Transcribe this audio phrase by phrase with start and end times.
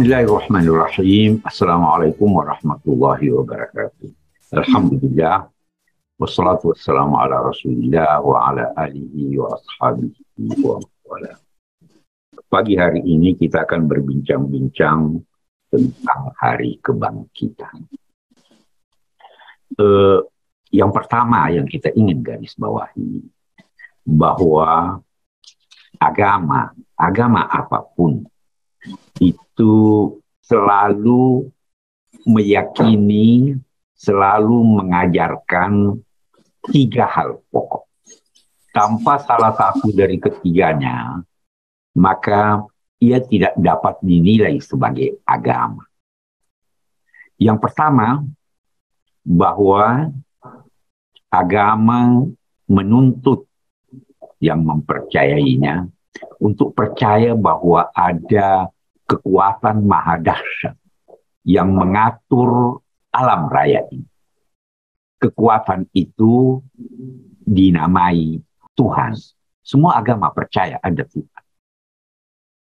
[0.00, 1.44] Bismillahirrahmanirrahim.
[1.44, 4.08] Assalamualaikum warahmatullahi wabarakatuh.
[4.56, 5.52] Alhamdulillah.
[6.16, 11.36] Wassalatu wassalamu ala rasulillah wa ala alihi wa ashabihi wa wala.
[12.48, 15.20] Pagi hari ini kita akan berbincang-bincang
[15.68, 17.84] tentang hari kebangkitan.
[19.76, 20.24] Uh,
[20.72, 23.20] yang pertama yang kita ingin garis bawahi
[24.08, 24.96] bahwa
[26.00, 28.24] agama, agama apa pun
[29.20, 29.74] itu
[30.40, 31.46] selalu
[32.26, 33.56] meyakini,
[33.96, 36.00] selalu mengajarkan
[36.68, 37.88] tiga hal pokok.
[38.70, 41.18] Tanpa salah satu dari ketiganya,
[41.98, 42.62] maka
[43.02, 45.82] ia tidak dapat dinilai sebagai agama.
[47.40, 48.22] Yang pertama,
[49.24, 50.12] bahwa
[51.32, 52.28] agama
[52.70, 53.48] menuntut
[54.38, 55.88] yang mempercayainya
[56.42, 58.68] untuk percaya bahwa ada
[59.06, 60.76] kekuatan maha dahsyat
[61.46, 64.06] yang mengatur alam raya ini.
[65.20, 66.64] Kekuatan itu
[67.44, 68.40] dinamai
[68.72, 69.12] Tuhan.
[69.60, 71.44] Semua agama percaya ada Tuhan.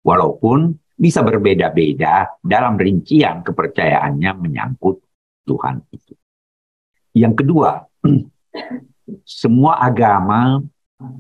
[0.08, 5.04] Walaupun bisa berbeda-beda dalam rincian kepercayaannya menyangkut
[5.44, 6.16] Tuhan itu.
[7.14, 7.86] Yang kedua,
[9.42, 10.64] semua agama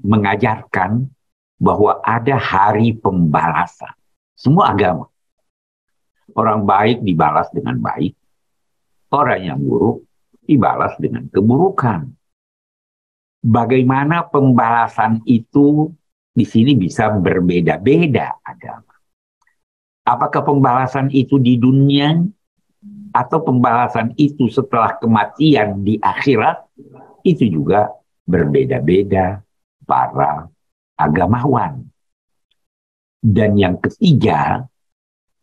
[0.02, 1.11] mengajarkan
[1.58, 3.94] bahwa ada hari pembalasan.
[4.38, 5.09] Semua agama.
[6.38, 8.14] Orang baik dibalas dengan baik.
[9.09, 10.05] Orang yang buruk
[10.45, 12.14] dibalas dengan keburukan.
[13.41, 15.89] Bagaimana pembalasan itu
[16.38, 18.94] di sini bisa berbeda-beda agama.
[20.05, 22.21] Apakah pembalasan itu di dunia
[23.11, 26.69] atau pembalasan itu setelah kematian di akhirat
[27.25, 27.89] itu juga
[28.27, 29.42] berbeda-beda
[29.88, 30.47] para
[30.97, 31.85] agamawan.
[33.17, 34.65] Dan yang ketiga,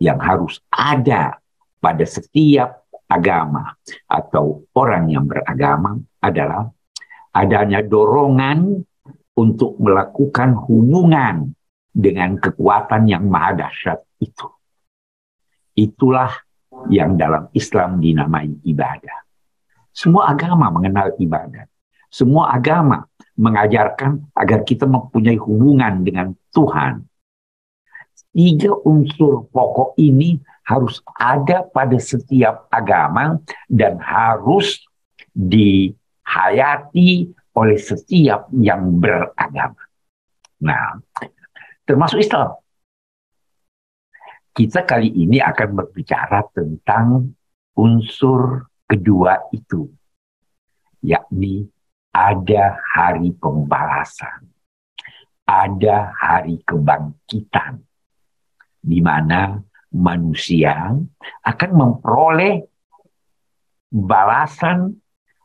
[0.03, 1.39] yang harus ada
[1.79, 3.77] pada setiap agama
[4.09, 6.71] atau orang yang beragama adalah
[7.35, 8.83] adanya dorongan
[9.35, 11.53] untuk melakukan hubungan
[11.95, 14.49] dengan kekuatan yang maha dahsyat itu.
[15.75, 16.31] Itulah
[16.91, 19.27] yang dalam Islam dinamai ibadah.
[19.95, 21.67] Semua agama mengenal ibadah.
[22.11, 27.03] Semua agama mengajarkan agar kita mempunyai hubungan dengan Tuhan.
[28.35, 33.39] Tiga unsur pokok ini harus ada pada setiap agama
[33.71, 34.83] dan harus
[35.31, 39.83] dihayati oleh setiap yang beragama.
[40.63, 40.99] Nah,
[41.87, 42.59] termasuk Islam.
[44.55, 47.35] Kita kali ini akan berbicara tentang
[47.75, 49.91] unsur kedua itu,
[51.03, 51.74] yakni
[52.15, 54.47] ada hari pembalasan,
[55.43, 57.83] ada hari kebangkitan,
[58.79, 59.59] di mana
[59.91, 60.95] manusia
[61.43, 62.63] akan memperoleh
[63.91, 64.95] balasan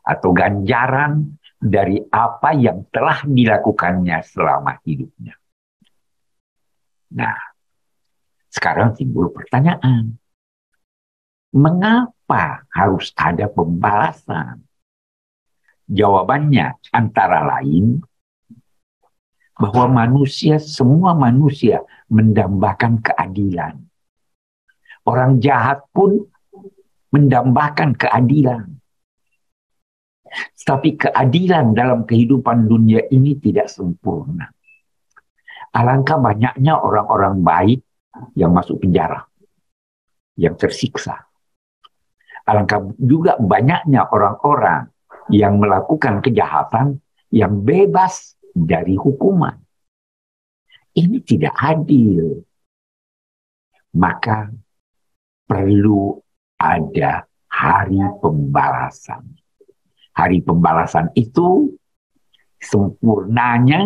[0.06, 5.34] atau ganjaran dari apa yang telah dilakukannya selama hidupnya.
[7.10, 7.36] Nah,
[8.50, 10.14] sekarang timbul pertanyaan.
[11.50, 14.69] Mengapa harus ada pembalasan?
[15.90, 17.98] Jawabannya antara lain
[19.58, 23.76] bahwa manusia, semua manusia mendambakan keadilan.
[25.02, 26.30] Orang jahat pun
[27.10, 28.78] mendambakan keadilan.
[30.62, 34.46] Tapi keadilan dalam kehidupan dunia ini tidak sempurna.
[35.74, 37.80] Alangkah banyaknya orang-orang baik
[38.38, 39.26] yang masuk penjara,
[40.38, 41.18] yang tersiksa.
[42.46, 44.86] Alangkah juga banyaknya orang-orang
[45.30, 46.98] yang melakukan kejahatan
[47.30, 49.54] yang bebas dari hukuman.
[50.94, 52.42] Ini tidak adil.
[53.94, 54.50] Maka
[55.46, 56.18] perlu
[56.58, 59.34] ada hari pembalasan.
[60.14, 61.74] Hari pembalasan itu
[62.62, 63.82] sempurnanya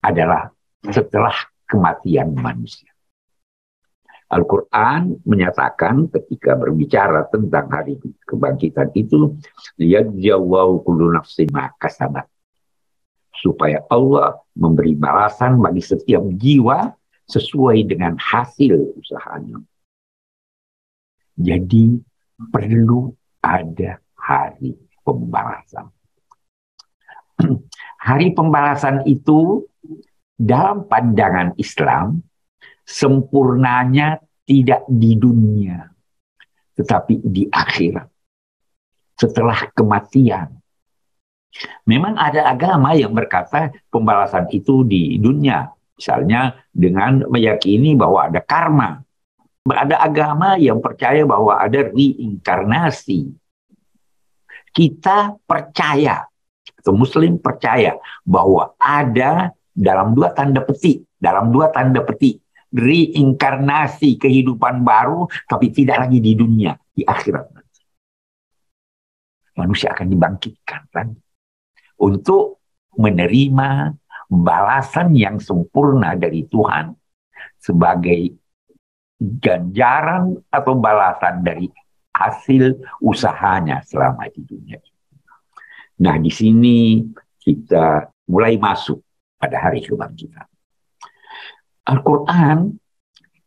[0.00, 0.48] adalah
[0.88, 1.34] setelah
[1.68, 2.95] kematian manusia.
[4.36, 7.96] Al-Quran menyatakan ketika berbicara tentang hari
[8.28, 9.32] kebangkitan itu,
[9.80, 11.48] liyajawau kullu nafsin
[11.80, 12.28] kasabat.
[13.32, 16.92] Supaya Allah memberi balasan bagi setiap jiwa
[17.24, 19.60] sesuai dengan hasil usahanya.
[21.36, 21.96] Jadi
[22.52, 25.88] perlu ada hari pembalasan.
[28.08, 29.64] hari pembalasan itu
[30.36, 32.20] dalam pandangan Islam
[32.84, 35.90] sempurnanya tidak di dunia,
[36.78, 38.06] tetapi di akhirat.
[39.18, 40.54] Setelah kematian.
[41.88, 45.72] Memang ada agama yang berkata pembalasan itu di dunia.
[45.96, 49.00] Misalnya dengan meyakini bahwa ada karma.
[49.66, 53.34] Ada agama yang percaya bahwa ada reinkarnasi.
[54.70, 56.28] Kita percaya,
[56.76, 64.82] atau Muslim percaya bahwa ada dalam dua tanda petik, dalam dua tanda petik, reinkarnasi kehidupan
[64.82, 67.52] baru, tapi tidak lagi di dunia, di akhirat.
[69.56, 71.16] Manusia akan dibangkitkan lagi
[71.96, 72.60] untuk
[72.96, 73.92] menerima
[74.28, 76.92] balasan yang sempurna dari Tuhan
[77.56, 78.36] sebagai
[79.16, 81.72] ganjaran atau balasan dari
[82.12, 84.80] hasil usahanya selama di dunia
[85.96, 87.00] Nah, di sini
[87.40, 89.00] kita mulai masuk
[89.40, 90.44] pada hari kebangkitan.
[91.86, 92.74] Al-Quran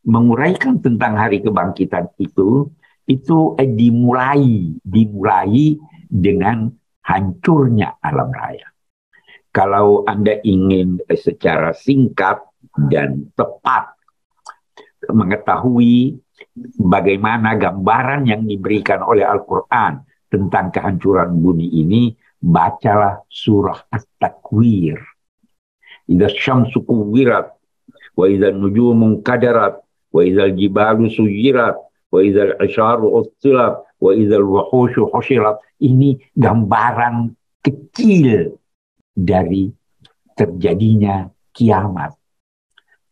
[0.08, 2.72] menguraikan tentang hari kebangkitan itu,
[3.04, 5.76] itu eh, dimulai, dimulai
[6.08, 6.72] dengan
[7.04, 8.68] hancurnya alam raya.
[9.50, 12.40] Kalau Anda ingin eh, secara singkat
[12.88, 13.98] dan tepat
[15.10, 16.16] mengetahui
[16.80, 20.00] bagaimana gambaran yang diberikan oleh Al-Quran
[20.30, 24.96] tentang kehancuran bumi ini, bacalah surah At-Takwir.
[26.08, 27.59] Idza syamsu kuwirat,
[28.20, 29.80] wa idza nujumu kadarat,
[30.12, 31.80] wa idza jibalu suyirat,
[32.12, 35.56] wa idza al-isharu uttilat, wa idza al-wuhushu husyirat.
[35.80, 37.32] Ini gambaran
[37.64, 38.60] kecil
[39.16, 39.72] dari
[40.36, 41.24] terjadinya
[41.56, 42.20] kiamat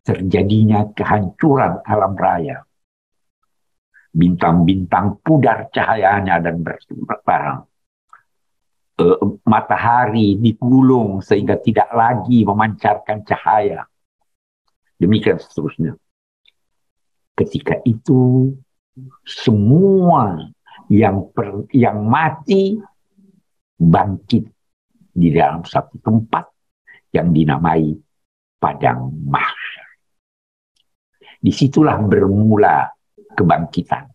[0.08, 2.64] terjadinya kehancuran alam raya.
[4.08, 7.60] Bintang-bintang pudar cahayanya dan berbarang.
[8.96, 9.04] E,
[9.44, 13.84] matahari digulung sehingga tidak lagi memancarkan cahaya.
[14.98, 15.94] Demikian seterusnya.
[17.38, 18.50] Ketika itu
[19.22, 20.50] semua
[20.90, 22.74] yang per, yang mati
[23.78, 24.50] bangkit
[25.14, 26.50] di dalam satu tempat
[27.14, 27.94] yang dinamai
[28.58, 29.88] padang mahsyar.
[31.38, 32.90] Di situlah bermula
[33.38, 34.10] kebangkitan.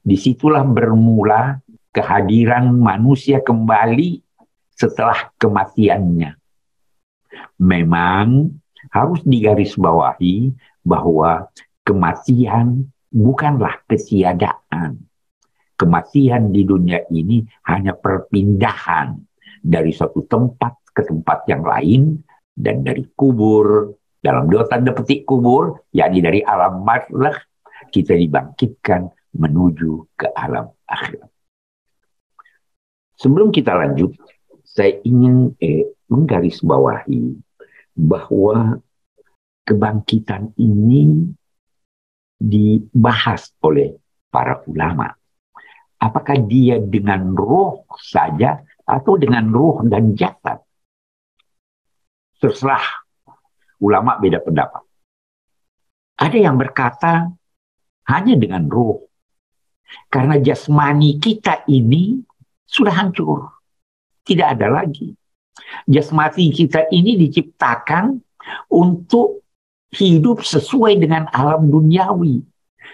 [0.00, 1.60] Di situlah bermula
[1.92, 4.24] kehadiran manusia kembali
[4.72, 6.32] setelah kematiannya.
[7.60, 8.48] Memang
[8.88, 11.52] harus digarisbawahi bahwa
[11.84, 15.04] kematian bukanlah kesiadaan.
[15.76, 19.16] Kematian di dunia ini hanya perpindahan
[19.60, 22.20] dari suatu tempat ke tempat yang lain
[22.52, 27.32] dan dari kubur dalam dua tanda petik kubur, yakni dari alam marlah,
[27.88, 31.32] kita dibangkitkan menuju ke alam akhirat.
[33.16, 34.12] Sebelum kita lanjut,
[34.60, 37.36] saya ingin eh, menggarisbawahi
[37.94, 38.80] bahwa
[39.66, 41.30] kebangkitan ini
[42.40, 43.94] dibahas oleh
[44.32, 45.12] para ulama.
[46.00, 48.56] Apakah dia dengan roh saja
[48.88, 50.64] atau dengan roh dan jasad?
[52.40, 53.04] Terserah
[53.84, 54.80] ulama beda pendapat.
[56.16, 57.28] Ada yang berkata
[58.08, 59.04] hanya dengan roh.
[60.08, 62.16] Karena jasmani kita ini
[62.64, 63.60] sudah hancur.
[64.24, 65.19] Tidak ada lagi.
[65.88, 68.20] Jasmani kita ini diciptakan
[68.70, 69.44] untuk
[69.94, 72.42] hidup sesuai dengan alam duniawi.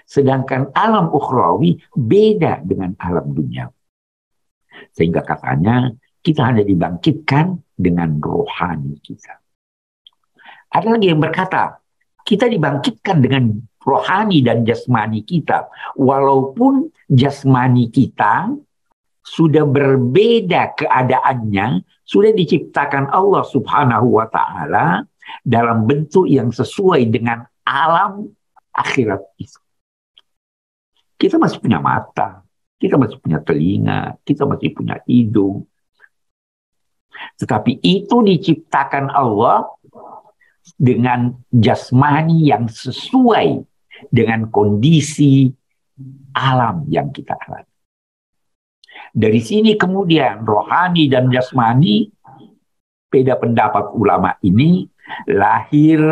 [0.07, 3.83] Sedangkan alam ukhrawi beda dengan alam duniawi.
[4.93, 9.39] Sehingga katanya kita hanya dibangkitkan dengan rohani kita.
[10.73, 11.79] Ada lagi yang berkata,
[12.27, 13.55] kita dibangkitkan dengan
[13.87, 15.70] rohani dan jasmani kita.
[15.94, 18.51] Walaupun jasmani kita
[19.27, 25.03] sudah berbeda keadaannya, sudah diciptakan Allah Subhanahu wa taala
[25.43, 28.31] dalam bentuk yang sesuai dengan alam
[28.71, 29.59] akhirat itu.
[31.19, 32.47] Kita masih punya mata,
[32.79, 35.67] kita masih punya telinga, kita masih punya hidung.
[37.41, 39.67] Tetapi itu diciptakan Allah
[40.79, 43.65] dengan jasmani yang sesuai
[44.13, 45.51] dengan kondisi
[46.37, 47.76] alam yang kita alami.
[49.17, 52.05] Dari sini kemudian rohani dan jasmani,
[53.08, 54.85] beda pendapat ulama ini
[55.25, 56.05] lahir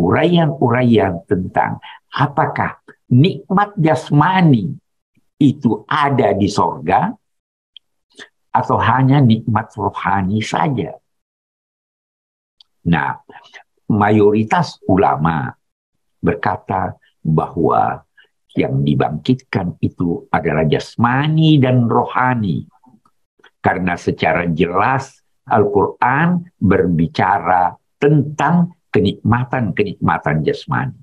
[0.00, 2.80] uraian-uraian tentang apakah
[3.12, 4.72] nikmat jasmani
[5.36, 7.12] itu ada di sorga
[8.48, 10.96] atau hanya nikmat rohani saja.
[12.88, 13.20] Nah,
[13.92, 15.52] mayoritas ulama
[16.24, 18.07] berkata bahwa
[18.56, 22.64] yang dibangkitkan itu adalah jasmani dan rohani.
[23.58, 30.96] Karena secara jelas Al-Quran berbicara tentang kenikmatan-kenikmatan jasmani.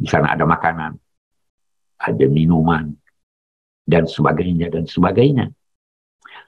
[0.00, 0.92] Di sana ada makanan,
[2.00, 2.94] ada minuman,
[3.84, 5.50] dan sebagainya, dan sebagainya.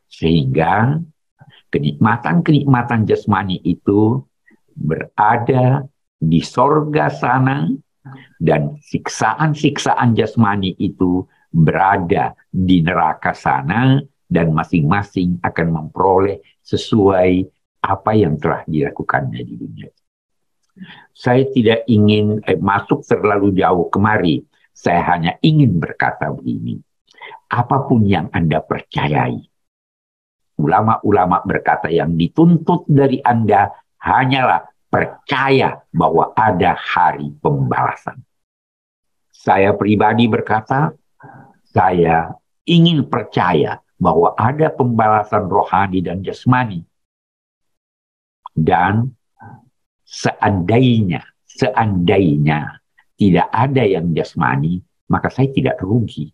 [0.09, 1.01] Sehingga
[1.73, 4.23] kenikmatan-kenikmatan jasmani itu
[4.73, 5.85] berada
[6.17, 7.69] di sorga sana
[8.43, 17.47] dan siksaan-siksaan jasmani itu berada di neraka sana dan masing-masing akan memperoleh sesuai
[17.83, 19.91] apa yang telah dilakukannya di dunia.
[21.13, 24.41] Saya tidak ingin eh, masuk terlalu jauh kemari.
[24.73, 26.81] Saya hanya ingin berkata begini.
[27.53, 29.37] Apa pun yang Anda percayai,
[30.57, 33.69] ulama-ulama berkata yang dituntut dari Anda
[34.01, 38.21] hanyalah percaya bahwa ada hari pembalasan.
[39.33, 40.93] Saya pribadi berkata,
[41.73, 42.37] saya
[42.69, 46.85] ingin percaya bahwa ada pembalasan rohani dan jasmani.
[48.53, 49.17] Dan
[50.05, 52.85] seandainya, seandainya
[53.17, 56.29] tidak ada yang jasmani, maka saya tidak rugi.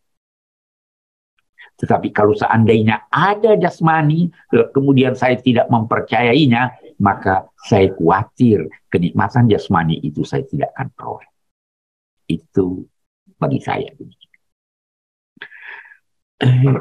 [1.78, 4.34] Tetapi kalau seandainya ada jasmani,
[4.74, 11.30] kemudian saya tidak mempercayainya, maka saya khawatir kenikmatan jasmani itu saya tidak akan peroleh.
[12.26, 12.84] Itu
[13.38, 13.88] bagi saya.
[16.38, 16.78] Eh,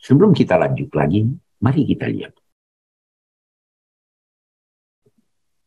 [0.00, 1.24] sebelum kita lanjut lagi,
[1.60, 2.32] mari kita lihat.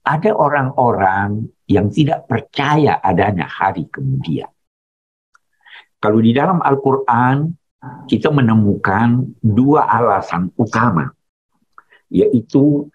[0.05, 4.49] Ada orang-orang yang tidak percaya adanya hari kemudian.
[5.97, 7.49] Kalau di dalam Al-Quran,
[8.05, 11.09] kita menemukan dua alasan utama,
[12.13, 12.85] yaitu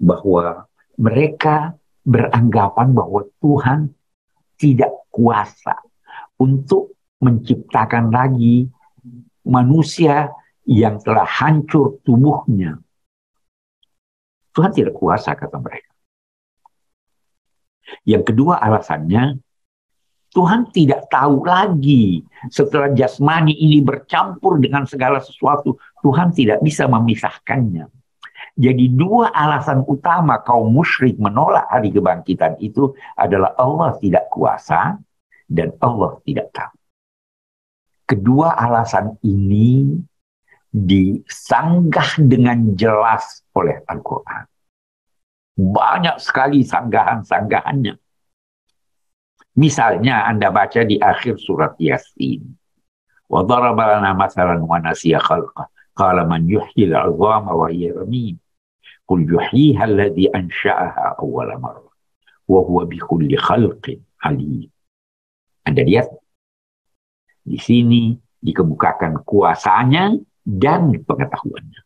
[0.00, 0.64] bahwa
[0.96, 3.92] mereka beranggapan bahwa Tuhan
[4.56, 5.76] tidak kuasa
[6.40, 8.68] untuk menciptakan lagi
[9.44, 10.32] manusia
[10.64, 12.80] yang telah hancur tubuhnya.
[14.56, 15.92] Tuhan tidak kuasa, kata mereka.
[18.08, 19.38] Yang kedua alasannya,
[20.30, 22.22] Tuhan tidak tahu lagi
[22.54, 25.74] setelah jasmani ini bercampur dengan segala sesuatu,
[26.06, 27.99] Tuhan tidak bisa memisahkannya.
[28.55, 34.95] Jadi dua alasan utama kaum musyrik menolak hari kebangkitan itu adalah Allah tidak kuasa
[35.51, 36.75] dan Allah tidak tahu.
[38.05, 39.97] Kedua alasan ini
[40.69, 44.45] disanggah dengan jelas oleh Al-Quran.
[45.55, 47.95] Banyak sekali sanggahan-sanggahannya.
[49.55, 52.43] Misalnya Anda baca di akhir surat Yasin.
[53.25, 55.65] وَضَرَبَ لَنَا مَثَلًا وَنَسِيَ خَلْقَهُ
[55.99, 58.35] قَالَ مَنْ يُحْيِي الْعِظَامَ وَهِيَ رَمِيمٌ
[59.07, 61.89] قل يحييها الذي أنشأها أول مرة
[62.47, 64.69] وهو بكل خلق عليم
[65.65, 66.13] Anda lihat
[67.41, 70.13] di sini dikemukakan kuasanya
[70.45, 71.81] dan pengetahuannya.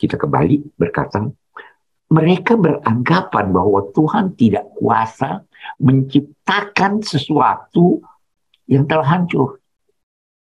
[0.00, 1.20] Kita kembali berkata,
[2.08, 5.44] mereka beranggapan bahwa Tuhan tidak kuasa
[5.76, 8.00] menciptakan sesuatu
[8.64, 9.60] yang telah hancur.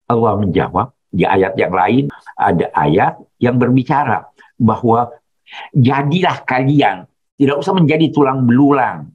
[0.07, 2.04] Allah menjawab di ayat yang lain
[2.40, 5.12] ada ayat yang berbicara bahwa
[5.72, 7.04] Jadilah kalian
[7.36, 9.12] tidak usah menjadi tulang belulang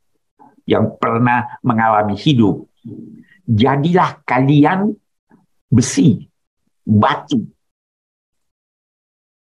[0.68, 2.68] yang pernah mengalami hidup.
[3.48, 4.92] Jadilah kalian
[5.72, 6.28] besi,
[6.84, 7.40] batu.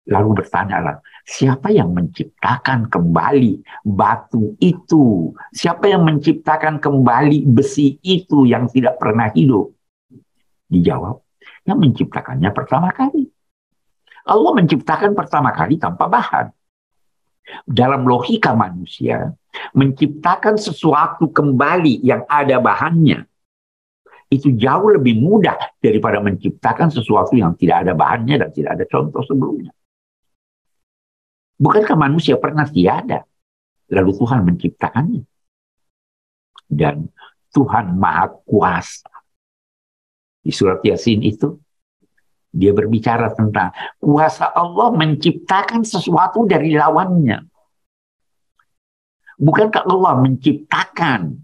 [0.03, 5.31] Lalu bertanyalah, siapa yang menciptakan kembali batu itu?
[5.55, 9.71] Siapa yang menciptakan kembali besi itu yang tidak pernah hidup?
[10.67, 11.22] Dijawab,
[11.63, 13.27] yang menciptakannya pertama kali.
[14.23, 16.47] Allah menciptakan pertama kali tanpa bahan
[17.67, 19.35] dalam logika manusia
[19.75, 23.27] menciptakan sesuatu kembali yang ada bahannya
[24.33, 29.21] itu jauh lebih mudah daripada menciptakan sesuatu yang tidak ada bahannya dan tidak ada contoh
[29.21, 29.69] sebelumnya.
[31.61, 33.21] Bukankah manusia pernah tiada?
[33.93, 35.23] Lalu Tuhan menciptakannya.
[36.65, 37.13] Dan
[37.53, 39.12] Tuhan Maha Kuasa.
[40.43, 41.55] Di surat Yasin itu,
[42.53, 47.41] dia berbicara tentang kuasa Allah menciptakan sesuatu dari lawannya.
[49.39, 51.41] Bukankah Allah menciptakan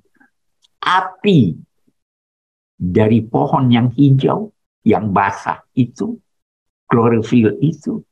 [0.83, 1.57] api
[2.77, 4.53] dari pohon yang hijau,
[4.85, 6.21] yang basah itu,
[6.85, 8.05] klorofil itu?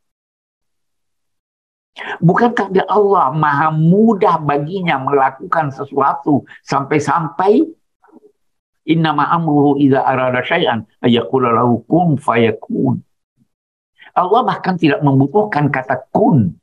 [2.18, 7.77] Bukankah Allah maha mudah baginya melakukan sesuatu sampai-sampai
[8.88, 13.04] Innama amruhu idza arada syai'an lahu kun fayakun.
[14.16, 16.56] Allah bahkan tidak membutuhkan kata kun.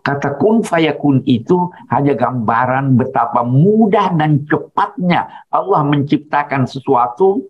[0.00, 7.48] Kata kun fayakun itu hanya gambaran betapa mudah dan cepatnya Allah menciptakan sesuatu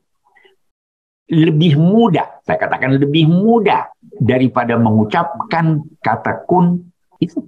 [1.30, 3.86] lebih mudah, saya katakan lebih mudah
[4.18, 6.90] daripada mengucapkan kata kun
[7.22, 7.38] itu.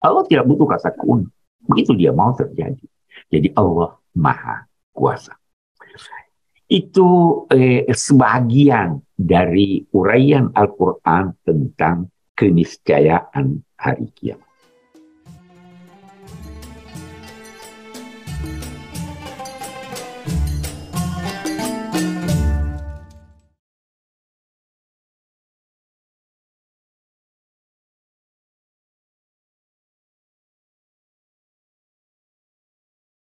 [0.00, 1.28] Allah tidak butuh kata kun.
[1.68, 2.80] Begitu dia mau terjadi.
[3.28, 5.34] Jadi Allah Maha Kuasa.
[6.68, 7.08] Itu
[7.52, 14.51] eh, sebagian dari uraian Al-Quran tentang keniscayaan hari kiamat.